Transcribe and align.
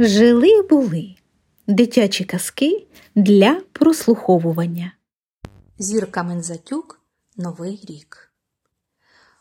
Жили 0.00 0.62
були 0.62 1.14
дитячі 1.66 2.24
казки 2.24 2.86
для 3.14 3.60
прослуховування. 3.72 4.92
Зірка 5.78 6.22
Мензатюк 6.22 7.00
Новий 7.36 7.80
рік. 7.88 8.32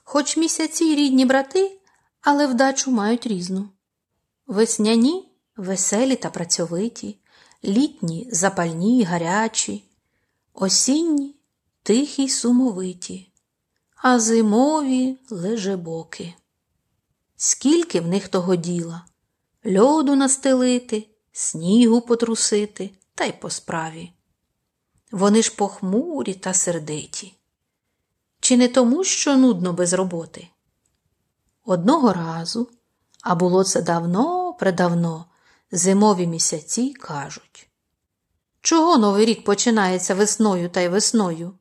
Хоч 0.03 0.37
місяці 0.37 0.95
рідні 0.95 1.25
брати, 1.25 1.79
але 2.21 2.47
вдачу 2.47 2.91
мають 2.91 3.27
різну. 3.27 3.69
Весняні 4.47 5.29
веселі 5.57 6.15
та 6.15 6.29
працьовиті, 6.29 7.19
літні 7.63 8.29
запальні 8.31 8.99
й 8.99 9.03
гарячі, 9.03 9.83
осінні 10.53 11.35
тихі 11.83 12.23
й 12.23 12.29
сумовиті, 12.29 13.31
а 13.95 14.19
зимові 14.19 15.17
лежебоки. 15.29 16.33
Скільки 17.35 18.01
в 18.01 18.07
них 18.07 18.27
того 18.27 18.55
діла 18.55 19.05
льоду 19.67 20.15
настелити, 20.15 21.07
снігу 21.31 22.01
потрусити 22.01 22.91
та 23.15 23.25
й 23.25 23.31
по 23.31 23.49
справі. 23.49 24.11
Вони 25.11 25.41
ж 25.41 25.55
похмурі 25.55 26.33
та 26.33 26.53
сердиті. 26.53 27.33
Чи 28.39 28.57
не 28.57 28.67
тому, 28.67 29.03
що 29.03 29.37
нудно 29.37 29.73
без 29.73 29.93
роботи? 29.93 30.47
Одного 31.65 32.13
разу, 32.13 32.69
а 33.21 33.35
було 33.35 33.63
це 33.63 33.81
давно 33.81 34.53
предавно, 34.53 35.25
зимові 35.71 36.27
місяці 36.27 36.93
кажуть 36.93 37.69
Чого 38.61 38.97
новий 38.97 39.25
рік 39.25 39.43
починається 39.43 40.15
весною 40.15 40.69
та 40.69 40.81
й 40.81 40.87
весною? 40.87 41.53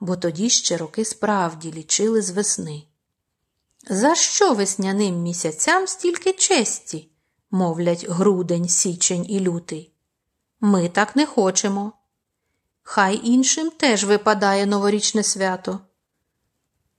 Бо 0.00 0.16
тоді 0.16 0.50
ще 0.50 0.76
роки 0.76 1.04
справді 1.04 1.72
лічили 1.72 2.22
з 2.22 2.30
весни. 2.30 2.82
За 3.90 4.14
що 4.14 4.54
весняним 4.54 5.22
місяцям 5.22 5.86
стільки 5.86 6.32
честі? 6.32 7.10
Мовлять 7.54 8.08
грудень, 8.08 8.68
січень 8.68 9.26
і 9.28 9.40
лютий. 9.40 9.92
Ми 10.60 10.88
так 10.88 11.16
не 11.16 11.26
хочемо. 11.26 11.92
Хай 12.82 13.20
іншим 13.24 13.70
теж 13.70 14.04
випадає 14.04 14.66
новорічне 14.66 15.22
свято. 15.22 15.80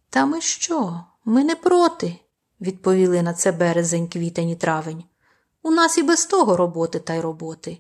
Та 0.10 0.26
ми 0.26 0.42
що? 0.42 1.04
Ми 1.26 1.44
не 1.44 1.56
проти, 1.56 2.16
відповіли 2.62 3.22
на 3.22 3.34
це 3.34 3.52
березень, 3.52 4.08
квітень 4.08 4.50
і 4.50 4.56
травень. 4.56 5.04
У 5.62 5.72
нас 5.72 5.98
і 5.98 6.04
без 6.04 6.26
того 6.26 6.58
роботи 6.58 7.00
та 7.00 7.14
й 7.14 7.20
роботи. 7.20 7.78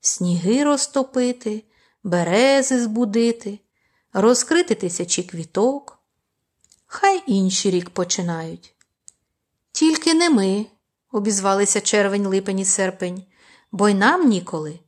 Сніги 0.00 0.64
розтопити, 0.64 1.64
берези 2.02 2.82
збудити, 2.82 3.58
розкрити 4.12 4.74
тисячі 4.74 5.22
квіток. 5.22 5.98
Хай 6.86 7.22
інші 7.26 7.70
рік 7.70 7.90
починають. 7.90 8.74
Тільки 9.72 10.14
не 10.14 10.30
ми, 10.30 10.66
обізвалися 11.12 11.80
червень, 11.80 12.26
липень 12.26 12.58
і 12.58 12.64
серпень, 12.64 13.22
бо 13.72 13.88
й 13.88 13.94
нам 13.94 14.28
ніколи. 14.28 14.80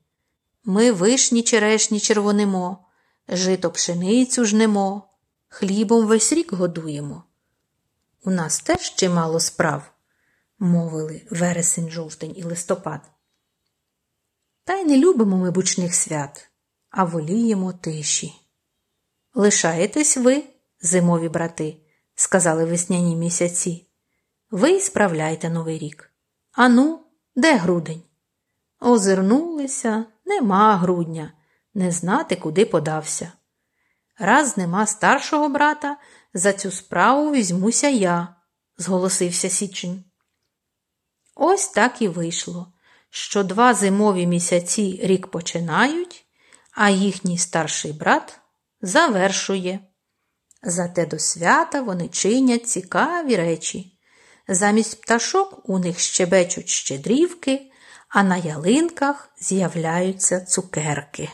Ми 0.64 0.92
вишні 0.92 1.42
черешні 1.42 2.00
червонимо, 2.00 2.84
жито 3.28 3.70
пшеницю 3.70 4.44
жнемо, 4.44 5.08
хлібом 5.48 6.06
весь 6.06 6.32
рік 6.32 6.52
годуємо. 6.52 7.24
У 8.24 8.30
нас 8.30 8.60
теж 8.60 8.94
чимало 8.94 9.40
справ, 9.40 9.92
мовили 10.58 11.22
вересень, 11.30 11.90
жовтень 11.90 12.34
і 12.36 12.42
листопад. 12.42 13.00
Та 14.64 14.74
й 14.74 14.84
не 14.84 14.98
любимо 14.98 15.36
ми 15.36 15.50
бучних 15.50 15.94
свят, 15.94 16.50
а 16.90 17.04
воліємо 17.04 17.72
тиші. 17.72 18.32
Лишаєтесь 19.34 20.16
ви, 20.16 20.44
зимові 20.80 21.28
брати, 21.28 21.76
сказали 22.14 22.64
весняні 22.64 23.16
місяці. 23.16 23.88
Ви 24.50 24.70
й 24.70 24.80
справляйте 24.80 25.50
новий 25.50 25.78
рік. 25.78 26.11
Ану, 26.52 27.00
де 27.36 27.56
грудень? 27.56 28.02
Озирнулися, 28.80 30.04
нема 30.24 30.76
грудня, 30.76 31.32
не 31.74 31.90
знати, 31.90 32.36
куди 32.36 32.64
подався. 32.64 33.32
Раз 34.18 34.56
нема 34.56 34.86
старшого 34.86 35.48
брата, 35.48 35.96
за 36.34 36.52
цю 36.52 36.70
справу 36.70 37.32
візьмуся 37.32 37.88
я, 37.88 38.36
зголосився 38.78 39.48
Січень. 39.48 40.04
Ось 41.34 41.68
так 41.68 42.02
і 42.02 42.08
вийшло, 42.08 42.72
що 43.10 43.44
два 43.44 43.74
зимові 43.74 44.26
місяці 44.26 45.00
рік 45.02 45.26
починають, 45.26 46.26
а 46.72 46.90
їхній 46.90 47.38
старший 47.38 47.92
брат 47.92 48.40
завершує. 48.80 49.80
Зате 50.62 51.06
до 51.06 51.18
свята 51.18 51.82
вони 51.82 52.08
чинять 52.08 52.68
цікаві 52.68 53.36
речі. 53.36 53.91
Замість 54.48 55.00
пташок 55.02 55.68
у 55.68 55.78
них 55.78 56.00
щебечуть 56.00 56.68
щедрівки, 56.68 57.70
а 58.08 58.22
на 58.22 58.36
ялинках 58.36 59.28
з'являються 59.40 60.40
цукерки. 60.40 61.28